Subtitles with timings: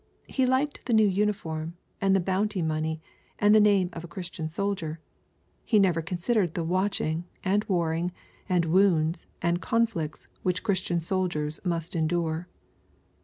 [0.25, 3.01] He liked the new uniform, and the bounty mofiey.
[3.37, 4.99] and the name of a Christian soldier.—
[5.63, 8.11] He never considered the watching, and warring,
[8.49, 12.47] and wounds, and conflicts, which Christian soldiers must endure.